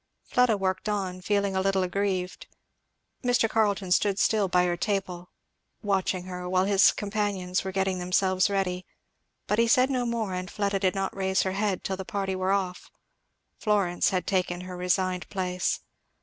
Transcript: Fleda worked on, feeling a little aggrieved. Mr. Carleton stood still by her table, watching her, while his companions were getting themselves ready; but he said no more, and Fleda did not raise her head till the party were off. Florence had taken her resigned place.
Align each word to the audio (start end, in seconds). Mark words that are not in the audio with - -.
Fleda 0.23 0.57
worked 0.57 0.89
on, 0.89 1.21
feeling 1.21 1.55
a 1.55 1.61
little 1.61 1.83
aggrieved. 1.83 2.47
Mr. 3.23 3.47
Carleton 3.47 3.91
stood 3.91 4.17
still 4.17 4.47
by 4.47 4.65
her 4.65 4.75
table, 4.75 5.29
watching 5.83 6.23
her, 6.23 6.49
while 6.49 6.63
his 6.65 6.91
companions 6.91 7.63
were 7.63 7.71
getting 7.71 7.99
themselves 7.99 8.49
ready; 8.49 8.83
but 9.45 9.59
he 9.59 9.67
said 9.67 9.91
no 9.91 10.07
more, 10.07 10.33
and 10.33 10.49
Fleda 10.49 10.79
did 10.79 10.95
not 10.95 11.15
raise 11.15 11.43
her 11.43 11.51
head 11.51 11.83
till 11.83 11.97
the 11.97 12.03
party 12.03 12.35
were 12.35 12.51
off. 12.51 12.89
Florence 13.59 14.09
had 14.09 14.25
taken 14.25 14.61
her 14.61 14.75
resigned 14.75 15.29
place. 15.29 15.81